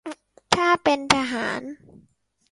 [0.53, 1.61] ถ้าเป็นทหาร